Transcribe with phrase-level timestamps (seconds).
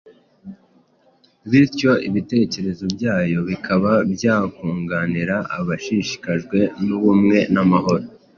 [1.49, 8.05] bityo ibitekerezo byayo bikaba byakunganira abashishikajwe n'ubumwe n'amahoro